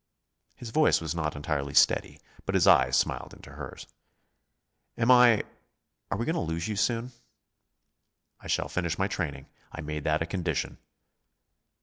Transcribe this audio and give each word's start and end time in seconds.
His 0.55 0.71
voice 0.71 0.99
was 0.99 1.13
not 1.13 1.35
entirely 1.35 1.75
steady, 1.75 2.19
but 2.47 2.55
his 2.55 2.65
eyes 2.65 2.97
smiled 2.97 3.35
into 3.35 3.51
hers. 3.51 3.85
"Am 4.97 5.11
I 5.11 5.43
are 6.09 6.17
we 6.17 6.25
going 6.25 6.33
to 6.33 6.39
lose 6.41 6.67
you 6.67 6.75
soon?" 6.75 7.11
"I 8.39 8.47
shall 8.47 8.67
finish 8.67 8.97
my 8.97 9.07
training. 9.07 9.45
I 9.71 9.81
made 9.81 10.03
that 10.05 10.23
a 10.23 10.25
condition." 10.25 10.79